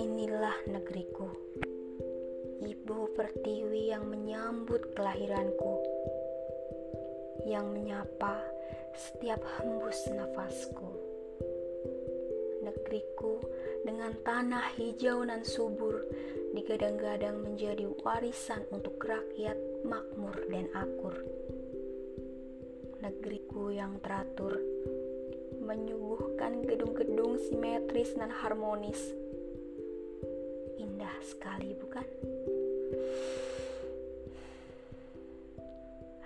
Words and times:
Inilah 0.00 0.56
negeriku, 0.72 1.28
ibu 2.64 3.12
pertiwi 3.12 3.92
yang 3.92 4.08
menyambut 4.08 4.96
kelahiranku, 4.96 5.76
yang 7.44 7.68
menyapa 7.68 8.40
setiap 8.96 9.44
hembus 9.60 10.08
nafasku. 10.16 10.88
Negeriku 12.64 13.44
dengan 13.84 14.16
tanah 14.24 14.72
hijau 14.80 15.20
dan 15.28 15.44
subur 15.44 16.00
digadang-gadang 16.56 17.44
menjadi 17.44 17.92
warisan 18.00 18.64
untuk 18.72 18.96
rakyat 19.04 19.60
makmur 19.84 20.48
dan 20.48 20.72
akur. 20.72 21.12
Negeriku 23.06 23.70
yang 23.70 24.02
teratur 24.02 24.58
menyuguhkan 25.62 26.66
gedung-gedung 26.66 27.38
simetris 27.38 28.18
dan 28.18 28.34
harmonis. 28.34 28.98
Indah 30.74 31.14
sekali, 31.22 31.70
bukan? 31.78 32.02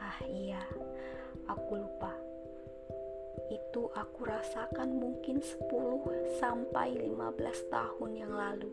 Ah 0.01 0.25
iya, 0.25 0.65
aku 1.45 1.85
lupa 1.85 2.17
itu 3.51 3.91
aku 3.93 4.25
rasakan 4.25 4.97
mungkin 4.97 5.45
10 5.45 6.41
sampai 6.41 6.97
15 6.97 7.69
tahun 7.69 8.11
yang 8.15 8.33
lalu. 8.33 8.73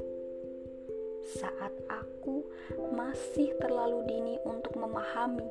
Saat 1.27 1.76
aku 1.91 2.48
masih 2.95 3.52
terlalu 3.59 4.08
dini 4.08 4.36
untuk 4.48 4.80
memahami 4.80 5.48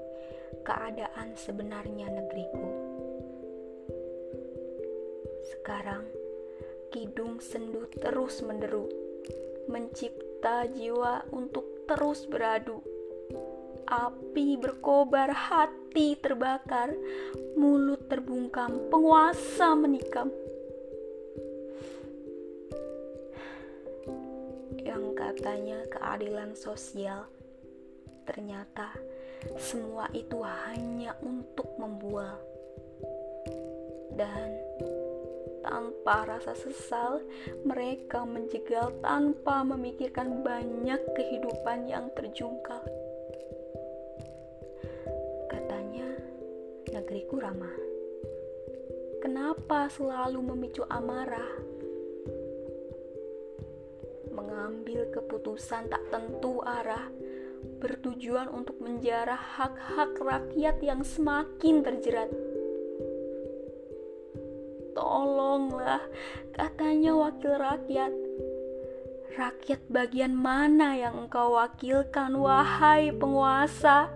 keadaan 0.64 1.36
sebenarnya 1.36 2.08
negeriku. 2.08 2.68
Sekarang 5.52 6.08
kidung 6.88 7.44
sendu 7.44 7.84
terus 7.92 8.41
menderu, 8.41 8.88
mencipta 9.68 10.64
jiwa 10.64 11.28
untuk 11.28 11.84
terus 11.84 12.24
beradu 12.24 12.80
api 13.86 14.58
berkobar, 14.58 15.30
hati 15.30 16.18
terbakar, 16.18 16.92
mulut 17.55 18.11
terbungkam, 18.11 18.90
penguasa 18.90 19.78
menikam. 19.78 20.28
Yang 24.97 25.12
katanya 25.12 25.84
keadilan 25.92 26.56
sosial, 26.56 27.28
ternyata 28.25 28.97
semua 29.61 30.08
itu 30.16 30.41
hanya 30.41 31.12
untuk 31.20 31.69
membual. 31.77 32.41
Dan 34.17 34.56
tanpa 35.61 36.24
rasa 36.24 36.56
sesal, 36.56 37.20
mereka 37.69 38.24
menjegal 38.24 38.97
tanpa 39.05 39.61
memikirkan 39.69 40.41
banyak 40.41 41.05
kehidupan 41.12 41.92
yang 41.92 42.08
terjungkal. 42.17 42.80
negeriku 46.97 47.36
ramah. 47.39 47.77
Kenapa 49.20 49.86
selalu 49.92 50.41
memicu 50.41 50.83
amarah? 50.89 51.75
Mengambil 54.37 55.09
keputusan 55.17 55.89
tak 55.89 56.05
tentu 56.12 56.61
arah, 56.61 57.09
bertujuan 57.81 58.53
untuk 58.53 58.77
menjarah 58.84 59.41
hak-hak 59.56 60.12
rakyat 60.20 60.77
yang 60.84 61.01
semakin 61.01 61.81
terjerat. 61.81 62.29
Tolonglah, 64.92 66.05
katanya 66.53 67.17
wakil 67.17 67.57
rakyat. 67.57 68.12
Rakyat 69.37 69.81
bagian 69.92 70.33
mana 70.33 70.97
yang 70.97 71.29
engkau 71.29 71.57
wakilkan, 71.57 72.36
wahai 72.36 73.13
penguasa? 73.13 74.08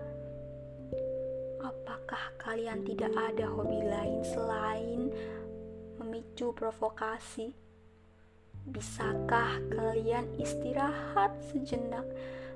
Apakah 1.61 2.33
kalian 2.41 2.81
tidak 2.81 3.13
ada 3.13 3.45
hobi 3.45 3.85
lain 3.85 4.25
selain 4.25 5.01
memicu 6.01 6.49
provokasi? 6.57 7.53
Bisakah 8.69 9.57
kalian 9.73 10.29
istirahat 10.37 11.33
sejenak 11.49 12.05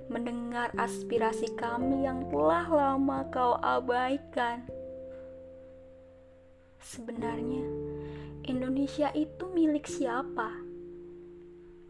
mendengar 0.05 0.69
aspirasi 0.77 1.49
kami 1.57 2.05
yang 2.05 2.29
telah 2.29 2.69
lama 2.69 3.25
kau 3.33 3.57
abaikan? 3.57 4.61
Sebenarnya, 6.77 7.65
Indonesia 8.45 9.09
itu 9.17 9.49
milik 9.49 9.89
siapa? 9.89 10.53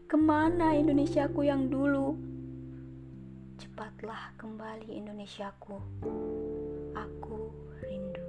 Ke 0.08 0.16
mana 0.16 0.72
Indonesiaku 0.72 1.44
yang 1.44 1.68
dulu? 1.68 2.16
Cepatlah 3.60 4.32
kembali 4.40 4.96
Indonesiaku. 4.96 5.76
Aku 6.96 7.52
rindu. 7.84 8.24